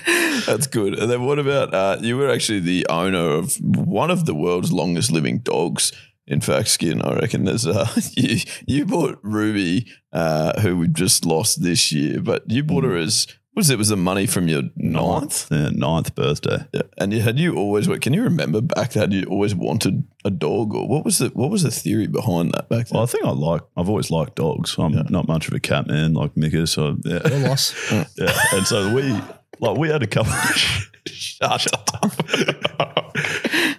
[0.46, 0.98] That's good.
[0.98, 4.72] And then what about uh, you were actually the owner of one of the world's
[4.72, 5.92] longest living dogs.
[6.28, 11.24] In fact, Skin, I reckon there's uh, you, you bought Ruby, uh, who we just
[11.24, 14.62] lost this year, but you bought her as was it was the money from your
[14.76, 15.48] ninth?
[15.50, 16.64] yeah, ninth birthday.
[16.72, 16.82] Yeah.
[16.96, 20.74] And you, had you always can you remember back that you always wanted a dog
[20.74, 22.96] or what was the what was the theory behind that back then?
[22.96, 23.62] Well, I think I like.
[23.76, 24.76] I've always liked dogs.
[24.78, 26.68] I'm not much of a cat man like Mika.
[26.68, 27.74] So yeah, Your loss.
[28.16, 28.32] yeah.
[28.52, 29.10] And so we
[29.58, 30.32] like we had a couple.
[31.06, 32.14] shut up.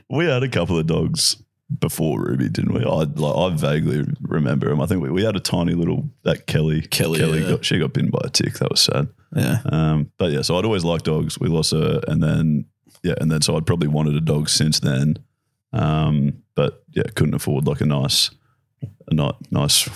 [0.10, 1.38] we had a couple of dogs
[1.78, 2.84] before Ruby, didn't we?
[2.84, 4.82] I like I vaguely remember him.
[4.82, 6.82] I think we, we had a tiny little that Kelly.
[6.82, 7.50] Kelly, Kelly yeah.
[7.50, 8.54] got she got bitten by a tick.
[8.56, 9.10] That was sad.
[9.36, 9.60] yeah.
[9.66, 11.40] Um, but yeah, so I'd always liked dogs.
[11.40, 12.66] We lost her, and then
[13.04, 15.18] yeah, and then so I'd probably wanted a dog since then.
[15.72, 18.32] Um, but yeah, couldn't afford like a nice,
[19.08, 19.88] a not nice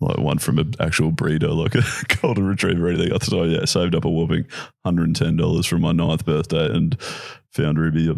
[0.00, 1.82] like one from an actual breeder, like a
[2.20, 3.18] golden retriever or anything.
[3.20, 4.46] So yeah, saved up a whopping
[4.84, 7.00] hundred and ten dollars for my ninth birthday and
[7.50, 8.16] found Ruby at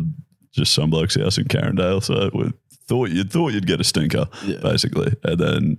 [0.53, 2.03] just some bloke's house in Carindale.
[2.03, 2.53] So we
[2.89, 4.59] thought you thought you'd get a stinker, Yeah.
[4.63, 5.79] basically, and then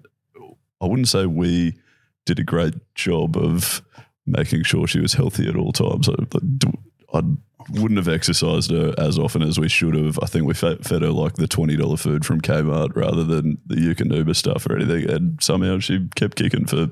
[0.81, 1.73] I wouldn't say we
[2.25, 3.81] did a great job of
[4.25, 6.07] making sure she was healthy at all times.
[6.07, 6.13] I,
[7.17, 7.21] I
[7.71, 10.19] wouldn't have exercised her as often as we should have.
[10.21, 13.75] I think we fed, her like the twenty dollar food from Kmart rather than the
[13.75, 16.87] Eukanuba stuff or anything, and somehow she kept kicking for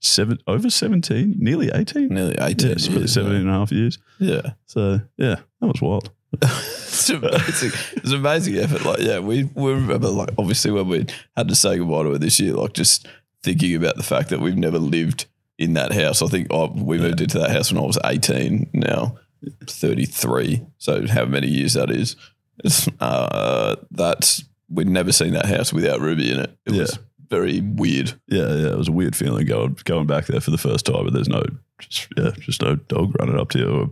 [0.00, 3.98] seven over seventeen, nearly eighteen, Nearly 18 yeah, so years, 17 and a half years.
[4.18, 4.52] Yeah.
[4.66, 6.10] So yeah, that was wild.
[6.32, 7.70] It's amazing.
[7.96, 8.84] It's an amazing effort.
[8.84, 12.18] Like, yeah, we, we remember, like, obviously when we had to say goodbye to her
[12.18, 13.08] this year, like, just
[13.42, 15.26] thinking about the fact that we've never lived
[15.58, 16.22] in that house.
[16.22, 19.18] I think oh, we moved into that house when I was 18, now
[19.66, 20.62] 33.
[20.78, 22.16] So, how many years that is.
[22.62, 26.56] It's, uh, that's, we'd never seen that house without Ruby in it.
[26.66, 26.98] It was
[27.30, 28.20] very weird.
[28.26, 31.04] Yeah, yeah, it was a weird feeling going going back there for the first time,
[31.04, 31.42] but there's no
[31.78, 33.90] just yeah, just no dog running up to you or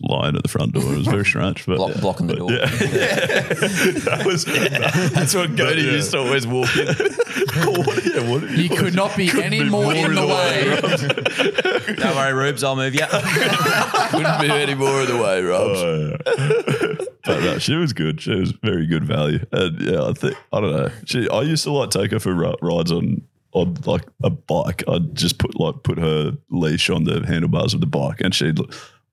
[0.00, 0.82] lying at the front door.
[0.92, 1.64] It was very strange.
[1.66, 2.50] But Block- blocking the door.
[2.50, 2.66] Yeah.
[2.66, 4.44] that was
[5.14, 5.92] That's what Cody yeah.
[5.92, 6.86] used to always walk in.
[6.86, 11.94] what, yeah, what, You could not be any more in the way.
[11.96, 13.06] Don't worry, Rubes, I'll move you.
[13.06, 15.62] Couldn't be any more in the way, Rob.
[15.64, 17.04] Oh, yeah.
[17.24, 18.20] but no, she was good.
[18.20, 19.44] She was very good value.
[19.52, 20.90] And yeah, I think I don't know.
[21.04, 24.82] She, I used to like take her for rides on on like a bike.
[24.88, 28.58] I'd just put like put her leash on the handlebars of the bike, and she'd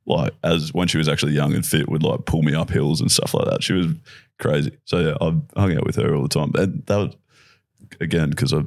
[0.06, 3.02] like as when she was actually young and fit, would like pull me up hills
[3.02, 3.64] and stuff like that.
[3.64, 3.88] She was
[4.40, 4.78] crazy.
[4.86, 7.16] So yeah, I hung out with her all the time, and that was
[8.00, 8.62] again because I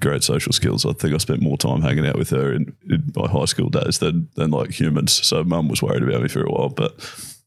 [0.00, 0.84] great social skills.
[0.84, 3.68] I think I spent more time hanging out with her in, in my high school
[3.68, 5.12] days than than like humans.
[5.12, 6.96] So mum was worried about me for a while, but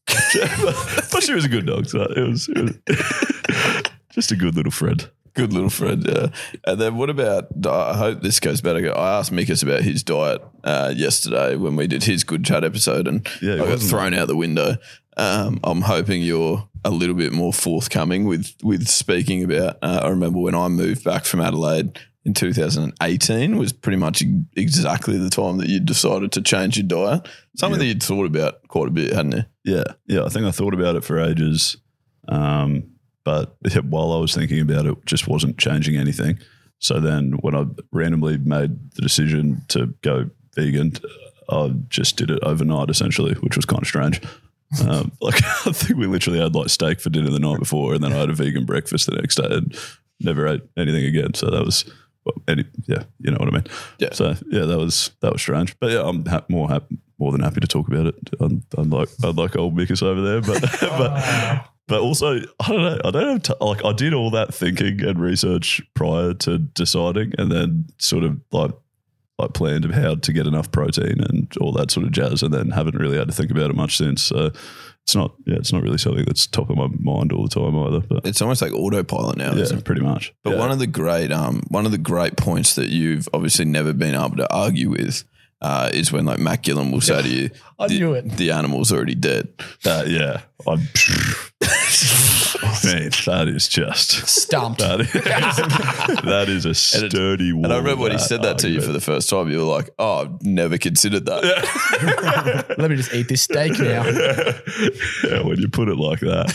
[1.12, 1.86] but she was a good dog.
[1.86, 5.08] So it was, it was just a good little friend.
[5.34, 6.28] Good little friend, yeah.
[6.64, 7.48] And then what about?
[7.66, 8.96] I hope this goes better.
[8.96, 13.06] I asked Mikas about his diet uh, yesterday when we did his good chat episode,
[13.06, 14.76] and Yeah, I got thrown out the window.
[15.16, 19.76] Um, I'm hoping you're a little bit more forthcoming with with speaking about.
[19.82, 24.22] Uh, I remember when I moved back from Adelaide in 2018 was pretty much
[24.56, 27.28] exactly the time that you decided to change your diet.
[27.56, 29.44] Something that you'd thought about quite a bit, hadn't you?
[29.64, 30.24] Yeah, yeah.
[30.24, 31.76] I think I thought about it for ages,
[32.28, 32.89] um,
[33.24, 36.38] but while I was thinking about it, just wasn't changing anything.
[36.78, 40.94] So then, when I randomly made the decision to go vegan,
[41.50, 44.20] I just did it overnight, essentially, which was kind of strange.
[44.86, 48.02] Um, like I think we literally had like steak for dinner the night before, and
[48.02, 49.76] then I had a vegan breakfast the next day, and
[50.20, 51.34] never ate anything again.
[51.34, 51.84] So that was,
[52.24, 53.66] well, any, yeah, you know what I mean.
[53.98, 54.12] Yeah.
[54.12, 57.42] So yeah, that was that was strange, but yeah, I'm ha- more happy, more than
[57.42, 58.16] happy to talk about it.
[58.40, 62.80] I'm, I'm like I'd like old Mikus over there, but but but also I don't
[62.82, 62.98] know.
[63.04, 67.32] I don't have t- like I did all that thinking and research prior to deciding,
[67.36, 68.70] and then sort of like
[69.38, 72.52] like planned of how to get enough protein and all that sort of jazz, and
[72.54, 74.22] then haven't really had to think about it much since.
[74.22, 74.50] So
[75.02, 77.74] it's not yeah, it's not really something that's top of my mind all the time
[77.76, 78.00] either.
[78.00, 79.84] But It's almost like autopilot now, yeah, isn't it?
[79.84, 80.32] pretty much.
[80.44, 80.58] But Yeah.
[80.58, 84.14] one of the great um one of the great points that you've obviously never been
[84.14, 85.24] able to argue with
[85.60, 88.28] uh, is when like Matt Gillen will say to you, I the, knew it.
[88.36, 89.48] the animal's already dead.
[89.84, 90.80] Uh, yeah, I'm.
[92.84, 94.80] Man, that is just Stumped.
[94.80, 95.12] that is,
[96.22, 97.64] that is a sturdy wall.
[97.64, 99.64] And I remember when he said that to you for the first time, you were
[99.64, 104.04] like, "Oh, I've never considered that." Let me just eat this steak now.
[105.24, 106.48] yeah, when you put it like that.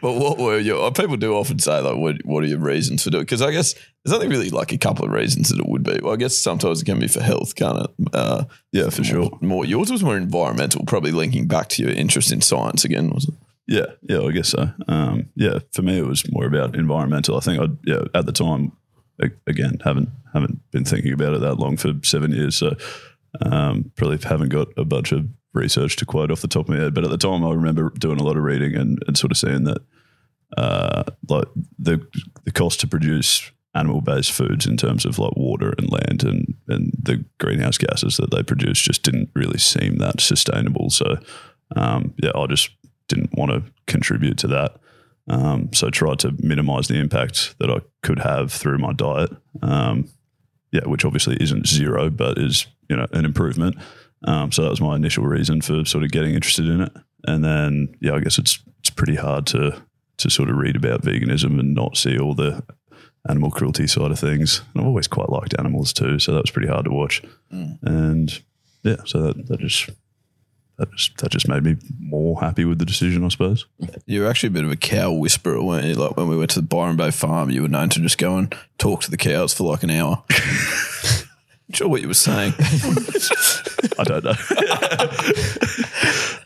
[0.00, 0.90] But what were your?
[0.92, 3.74] People do often say like, "What what are your reasons for doing?" Because I guess
[4.04, 5.98] there's only really like a couple of reasons that it would be.
[6.02, 7.90] Well, I guess sometimes it can be for health, can't it?
[8.12, 9.30] Uh, yeah, for sure.
[9.40, 13.28] more yours was more environmental, probably linking back to your interest in science again, was
[13.28, 13.34] it?
[13.66, 14.72] Yeah, yeah, I guess so.
[14.88, 17.36] Um, yeah, for me, it was more about environmental.
[17.36, 18.72] I think I, yeah, at the time,
[19.46, 22.74] again, haven't haven't been thinking about it that long for seven years, so
[23.40, 26.80] um, probably haven't got a bunch of research to quote off the top of my
[26.80, 26.94] head.
[26.94, 29.38] But at the time, I remember doing a lot of reading and, and sort of
[29.38, 29.78] seeing that,
[30.56, 31.46] uh, like
[31.78, 32.06] the
[32.44, 36.54] the cost to produce animal based foods in terms of like water and land and
[36.66, 40.90] and the greenhouse gases that they produce just didn't really seem that sustainable.
[40.90, 41.18] So
[41.76, 42.70] um, yeah, I just
[43.08, 44.76] didn't want to contribute to that.
[45.28, 49.30] Um, so tried to minimize the impact that I could have through my diet.
[49.62, 50.08] Um,
[50.72, 53.76] yeah, which obviously isn't zero, but is you know an improvement.
[54.26, 56.92] Um, so that was my initial reason for sort of getting interested in it.
[57.24, 59.80] And then yeah, I guess it's it's pretty hard to
[60.18, 62.62] to sort of read about veganism and not see all the
[63.28, 64.60] animal cruelty side of things.
[64.74, 67.22] And I've always quite liked animals too, so that was pretty hard to watch.
[67.82, 68.42] And
[68.82, 69.90] yeah, so that, that just
[70.78, 73.66] that just that just made me more happy with the decision, I suppose.
[74.06, 75.94] You were actually a bit of a cow whisperer, weren't you?
[75.94, 78.36] Like when we went to the Byron Bay farm, you were known to just go
[78.36, 80.24] and talk to the cows for like an hour.
[81.70, 82.52] Not sure what you were saying.
[83.98, 84.34] I don't know.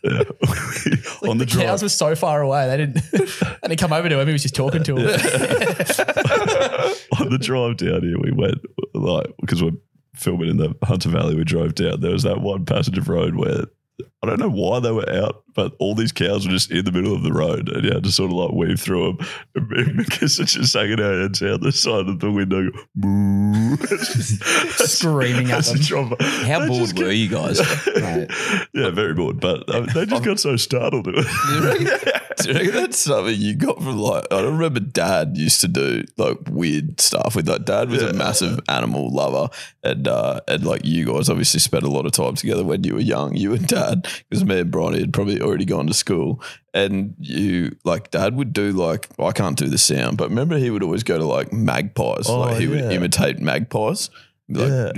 [0.05, 0.23] Yeah.
[1.31, 2.67] On the the cows were so far away.
[2.67, 2.97] They didn't.
[3.11, 4.27] they didn't come over to him.
[4.27, 5.07] He was just talking to him.
[7.19, 8.59] on the drive down here, we went
[8.93, 9.71] like because we're
[10.15, 11.37] filming in the Hunter Valley.
[11.37, 12.03] We drove down.
[12.03, 13.65] There was that one passage of road where
[14.25, 16.93] I don't know why they were out, but all these cows were just in the
[16.93, 19.27] middle of the road, and you had to sort of like weave through them.
[19.55, 22.71] And me and Mikis are just hanging our heads out the side of the window,
[22.95, 23.77] moo,
[24.87, 26.15] Screaming at them.
[26.21, 27.61] How They bored were get- you guys?
[28.75, 31.05] yeah, very bored, but uh, they just got so startled.
[31.05, 31.87] Do you, reckon,
[32.39, 34.25] do you reckon that's something you got from like?
[34.31, 38.11] I don't remember Dad used to do like weird stuff with like Dad was Yeah.
[38.11, 39.49] a massive animal lover,
[39.83, 42.95] and uh, and like you guys obviously spent a lot of time together when you
[42.95, 43.37] were young.
[43.37, 47.77] You and Dad, because me and Bronny had probably already gone to school, and you
[47.85, 51.03] like Dad would do like I can't do the sound, but remember he would always
[51.03, 52.71] go to like magpies, Oh, like he yeah.
[52.71, 54.11] would imitate magpies.
[54.49, 54.95] Like,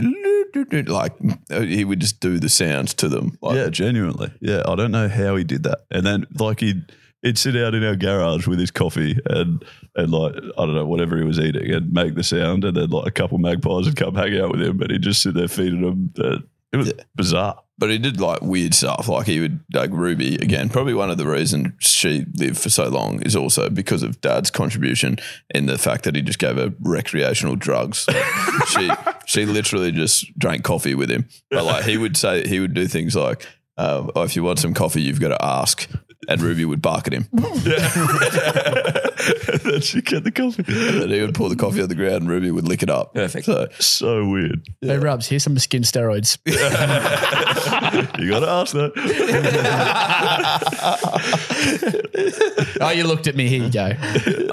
[0.89, 1.13] like
[1.51, 3.39] uh, he would just do the sounds to them.
[3.41, 4.33] Like, yeah, genuinely.
[4.41, 5.81] Yeah, I don't know how he did that.
[5.91, 10.11] And then like he'd he'd sit out in our garage with his coffee and and
[10.13, 13.07] like I don't know whatever he was eating and make the sound, and then like
[13.07, 15.83] a couple magpies would come hang out with him, but he'd just sit there feeding
[15.83, 16.43] them.
[16.73, 17.59] It was bizarre.
[17.79, 19.09] But he did like weird stuff.
[19.09, 20.71] Like he would like Ruby again.
[20.71, 24.51] Probably one of the reasons she lived for so long is also because of Dad's
[24.51, 25.19] contribution
[25.51, 28.07] in the fact that he just gave her recreational drugs.
[28.09, 28.25] Like,
[28.69, 28.91] she
[29.27, 31.29] she literally just drank coffee with him.
[31.51, 34.59] But like he would say he would do things like, uh, oh, "If you want
[34.59, 35.89] some coffee, you've got to ask."
[36.29, 37.29] And Ruby would bark at him.
[39.65, 40.65] then she'd get the coffee.
[40.67, 42.91] And then he would pour the coffee on the ground, and Ruby would lick it
[42.91, 43.15] up.
[43.15, 43.47] Perfect.
[43.47, 44.67] So So weird.
[44.81, 46.39] Hey, Rubs, here's some skin steroids.
[48.19, 48.93] You got to ask that.
[52.81, 53.49] oh, you looked at me.
[53.49, 53.93] Here you go.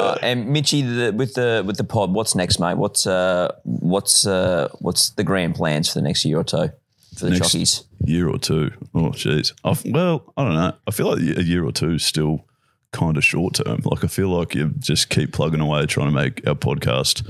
[0.01, 2.77] Uh, and Mitchy, the, with the with the pod, what's next, mate?
[2.77, 6.69] What's uh, what's uh, what's the grand plans for the next year or two
[7.17, 7.83] for the Next jockeys?
[8.05, 8.71] year or two.
[8.93, 9.53] Oh, jeez.
[9.91, 10.73] Well, I don't know.
[10.87, 12.45] I feel like a year or two is still
[12.93, 13.81] kind of short term.
[13.83, 17.27] Like I feel like you just keep plugging away trying to make our podcast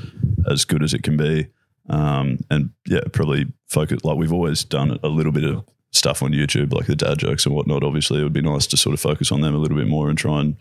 [0.49, 1.47] as good as it can be.
[1.89, 6.31] Um, and yeah, probably focus like we've always done a little bit of stuff on
[6.31, 7.83] YouTube, like the dad jokes and whatnot.
[7.83, 10.09] Obviously, it would be nice to sort of focus on them a little bit more
[10.09, 10.55] and try and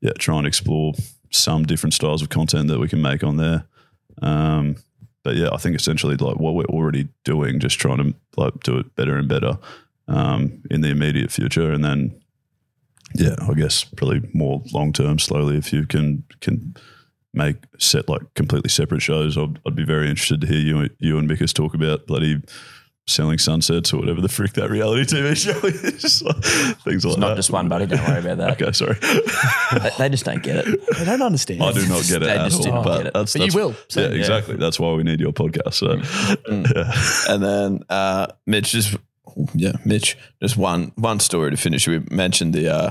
[0.00, 0.94] yeah, try and explore
[1.30, 3.64] some different styles of content that we can make on there.
[4.22, 4.76] Um,
[5.22, 8.78] but yeah, I think essentially like what we're already doing, just trying to like do
[8.78, 9.58] it better and better
[10.08, 12.20] um, in the immediate future, and then
[13.14, 15.56] yeah, I guess probably more long term, slowly.
[15.56, 16.74] If you can can
[17.34, 21.18] make set like completely separate shows, I'd, I'd be very interested to hear you you
[21.18, 22.42] and Mikas talk about bloody
[23.08, 26.22] selling sunsets or whatever the frick that reality TV show is.
[26.82, 27.36] Things like It's not that.
[27.36, 27.86] just one, buddy.
[27.86, 28.60] Don't worry about that.
[28.60, 28.94] Okay, sorry.
[29.80, 30.80] They, they just don't get it.
[30.98, 31.62] They don't understand.
[31.62, 33.14] I do not get it They at just do all, not but get it.
[33.14, 34.14] that's But you will, so- yeah, Yeah.
[34.14, 34.56] exactly.
[34.56, 35.74] That's why we need your podcast.
[35.74, 35.92] So,
[36.50, 37.32] yeah.
[37.32, 38.96] And then uh, Mitch just
[39.54, 41.86] yeah, Mitch just one one story to finish.
[41.88, 42.90] We mentioned the uh,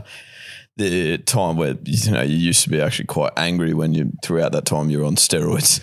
[0.77, 4.51] the time where you know you used to be actually quite angry when you throughout
[4.51, 5.79] that time you were on steroids.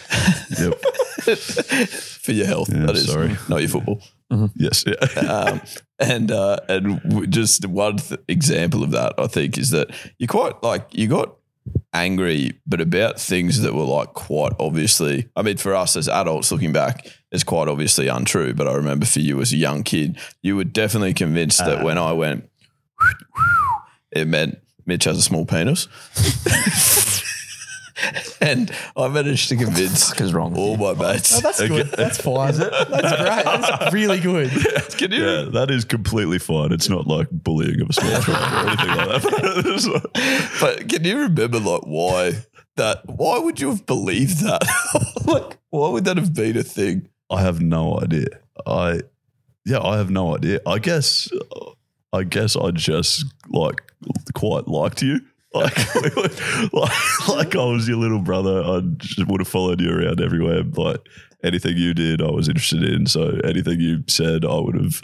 [0.59, 0.79] Yep.
[2.22, 3.37] For your health, Yeah, that is sorry.
[3.48, 4.03] not your football.
[4.57, 5.20] yes, yeah.
[5.20, 5.61] um,
[5.98, 10.62] and uh, and just one th- example of that, I think, is that you quite
[10.62, 11.37] like you got
[11.92, 15.29] angry, but about things that were like quite obviously.
[15.37, 18.55] I mean, for us as adults looking back, it's quite obviously untrue.
[18.55, 21.85] But I remember for you as a young kid, you were definitely convinced that ah.
[21.85, 22.49] when I went,
[24.12, 25.88] it meant Mitch has a small penis.
[28.40, 31.38] And I managed to convince is wrong all my mates.
[31.38, 31.87] Oh, that's good.
[31.92, 32.55] That's fine.
[32.57, 33.45] That's great.
[33.45, 34.51] That's really good.
[34.99, 36.73] Can you Yeah, that is completely fine.
[36.73, 40.59] It's not like bullying of a small child or anything like that.
[40.61, 42.33] But can you remember like why
[42.77, 43.03] that?
[43.07, 44.62] Why would you have believed that?
[45.25, 47.09] like, why would that have been a thing?
[47.33, 48.29] I have no idea.
[48.66, 49.01] I
[49.64, 50.61] yeah, I have no idea.
[50.66, 51.29] I guess
[52.12, 53.81] I guess I just like
[54.35, 55.21] quite liked you.
[55.55, 55.77] Like,
[56.73, 58.62] like, like I was your little brother.
[58.62, 60.62] I just would have followed you around everywhere.
[60.62, 61.07] Like
[61.45, 63.07] anything you did, I was interested in.
[63.07, 65.03] So anything you said, I would have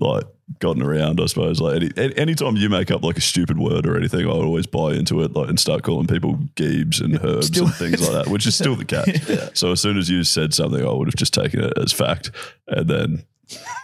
[0.00, 0.24] like
[0.60, 1.20] gotten around.
[1.20, 1.60] I suppose.
[1.60, 4.66] Like any, any anytime you make up like a stupid word or anything, I always
[4.66, 5.32] buy into it.
[5.32, 8.54] Like and start calling people geebs and herbs Still- and things like that, which is
[8.54, 9.50] still the case.
[9.54, 12.30] So as soon as you said something, I would have just taken it as fact,
[12.66, 13.24] and then.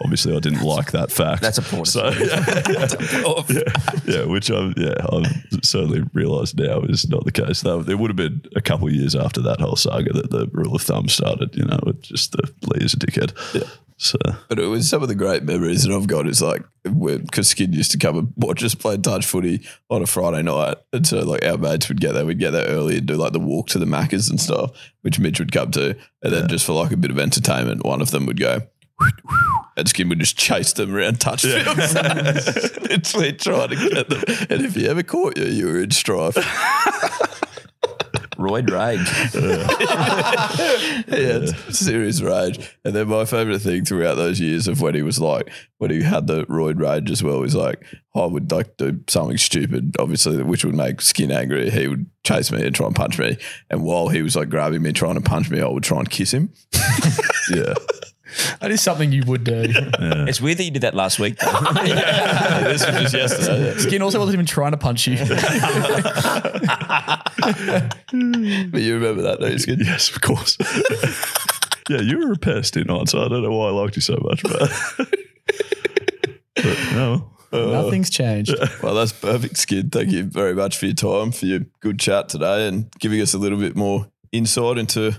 [0.02, 1.42] Obviously, I didn't like that fact.
[1.42, 3.62] That's a poor So, yeah,
[4.04, 7.62] yeah, which I've yeah I've certainly realised now is not the case.
[7.62, 10.48] Though there would have been a couple of years after that whole saga that the
[10.52, 11.54] rule of thumb started.
[11.56, 13.32] You know, just the Lee is a dickhead.
[13.54, 13.68] Yeah.
[13.96, 16.26] So But it was some of the great memories that I've got.
[16.26, 20.06] Is like because Skid used to come and watch us play touch footy on a
[20.06, 22.26] Friday night, and so like our mates would get there.
[22.26, 24.72] We'd get there early and do like the walk to the Maccas and stuff,
[25.02, 28.02] which Mitch would come to, and then just for like a bit of entertainment, one
[28.02, 28.62] of them would go.
[29.76, 31.94] And Skin would just chase them around touch fields,
[32.80, 34.22] literally trying to get them.
[34.50, 36.36] And if he ever caught you, you were in strife.
[38.36, 39.08] Roid rage.
[41.08, 42.76] yeah, serious rage.
[42.84, 46.02] And then my favorite thing throughout those years of when he was like, when he
[46.02, 47.84] had the roid rage as well, was like,
[48.14, 51.70] oh, I would like do something stupid, obviously, which would make Skin angry.
[51.70, 53.36] He would chase me and try and punch me.
[53.70, 56.10] And while he was like grabbing me, trying to punch me, I would try and
[56.10, 56.52] kiss him.
[57.54, 57.74] yeah,
[58.60, 59.64] That is something you would do.
[59.68, 61.36] It's weird that you did that last week.
[61.38, 61.50] Though.
[62.64, 63.78] this was just yesterday.
[63.78, 65.16] Skin also wasn't even trying to punch you.
[67.44, 69.80] But you remember that, don't you, Skin?
[69.80, 70.56] yes, of course.
[71.88, 74.02] yeah, you were a pest in on, so I don't know why I liked you
[74.02, 74.70] so much, but,
[76.54, 77.30] but no.
[77.52, 78.54] Nothing's changed.
[78.82, 79.92] Well, that's perfect, Skid.
[79.92, 83.34] Thank you very much for your time, for your good chat today, and giving us
[83.34, 85.12] a little bit more insight into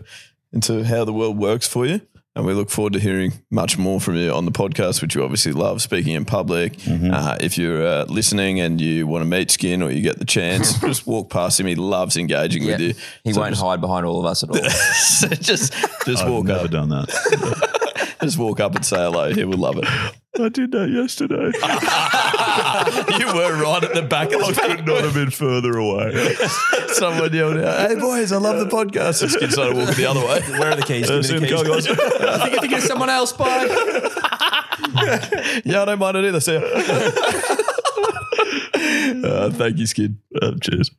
[0.52, 2.02] into how the world works for you.
[2.38, 5.24] And we look forward to hearing much more from you on the podcast, which you
[5.24, 6.74] obviously love speaking in public.
[6.80, 7.14] Mm-hmm.
[7.14, 10.26] Uh, if you're uh, listening and you want to meet Skin or you get the
[10.26, 11.66] chance, just walk past him.
[11.68, 12.72] He loves engaging Yeah.
[12.74, 12.94] with you.
[13.24, 14.70] He So won't just- hide behind all of us at all.
[14.70, 15.74] so just
[16.06, 18.16] just I've walk never up, done that.
[18.22, 19.32] just walk up and say hello.
[19.34, 19.86] He would love it.
[20.38, 21.52] I did that yesterday.
[23.20, 26.36] you were right at the back of I the could not have been further away.
[26.94, 30.20] Someone yelled out, "Hey boys, I love the podcast." And Skin started walking the other
[30.26, 30.42] way.
[30.60, 31.10] Where are the keys?
[31.10, 31.64] Uh, Give me the Sim, keys.
[31.64, 31.88] go, guys.
[31.88, 33.66] I think if you get someone else, bye.
[35.66, 36.40] yeah, I don't mind it either.
[36.40, 36.62] See ya.
[39.30, 40.18] uh, thank you, Skid.
[40.42, 40.92] Uh, cheers.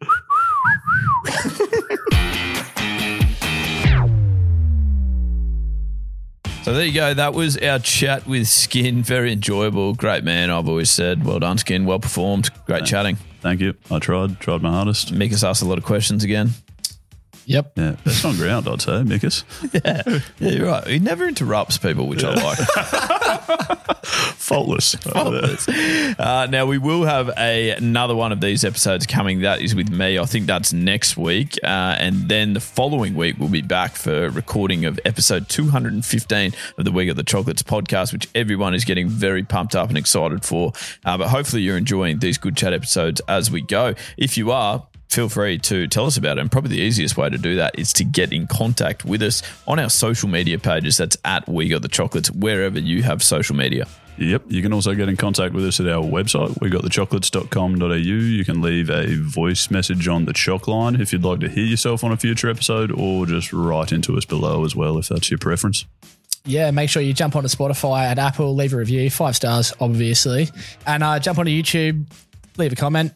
[6.67, 7.15] So there you go.
[7.15, 9.01] That was our chat with Skin.
[9.01, 9.95] Very enjoyable.
[9.95, 10.51] Great man.
[10.51, 11.85] I've always said, well done, Skin.
[11.85, 12.51] Well performed.
[12.65, 13.19] Great chatting.
[13.41, 13.75] Thank you.
[13.89, 15.15] I tried, tried my hardest.
[15.15, 16.51] Mikas asked a lot of questions again.
[17.49, 17.73] Yep.
[17.77, 19.45] Yeah, best on ground, I'd say, Mikus.
[19.87, 20.87] Yeah, yeah, you're right.
[20.87, 22.59] He never interrupts people, which I like.
[24.05, 24.93] Faultless.
[24.93, 26.17] there.
[26.19, 29.43] Uh, now we will have a, another one of these episodes coming.
[29.43, 30.19] That is with me.
[30.19, 31.67] I think that's next week, uh,
[31.99, 36.91] and then the following week we'll be back for recording of episode 215 of the
[36.93, 40.73] We Got the Chocolates podcast, which everyone is getting very pumped up and excited for.
[41.05, 43.95] Uh, but hopefully you're enjoying these good chat episodes as we go.
[44.17, 44.87] If you are.
[45.17, 46.43] Feel free to tell us about it.
[46.43, 49.43] And probably the easiest way to do that is to get in contact with us
[49.67, 50.99] on our social media pages.
[50.99, 53.87] That's at We Got the Chocolates, wherever you have social media.
[54.19, 54.43] Yep.
[54.49, 56.51] You can also get in contact with us at our website.
[56.59, 57.97] wegotthechocolates.com.au.
[57.97, 61.65] You can leave a voice message on the chalk line if you'd like to hear
[61.65, 65.31] yourself on a future episode, or just write into us below as well if that's
[65.31, 65.87] your preference.
[66.45, 70.51] Yeah, make sure you jump onto Spotify at Apple, leave a review, five stars, obviously,
[70.87, 72.07] and uh, jump onto YouTube,
[72.59, 73.15] leave a comment.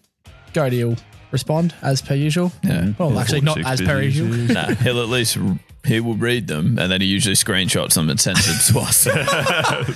[0.55, 0.97] Go to you'll
[1.31, 2.53] respond as per usual.
[2.63, 2.93] Yeah.
[2.99, 4.29] Well, Yeah, actually, not as per usual.
[4.29, 5.39] no, he'll at least
[5.85, 9.09] he will read them and then he usually screenshots them and sends them to us,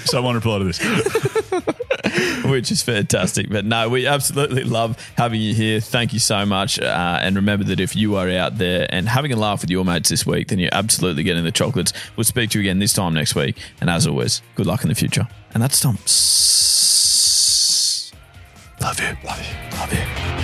[0.11, 0.81] Someone reply to this.
[2.45, 3.49] which is fantastic.
[3.51, 5.81] But no, we absolutely love having you here.
[5.81, 6.79] Thank you so much.
[6.79, 9.85] Uh, and remember that if you are out there and having a laugh with your
[9.85, 11.93] mates this week, then you're absolutely getting the chocolates.
[12.17, 13.57] We'll speak to you again this time next week.
[13.81, 15.27] And as always, good luck in the future.
[15.53, 15.99] And that's Tom.
[18.81, 19.17] Love you.
[19.27, 19.79] Love you.
[19.79, 20.44] Love you.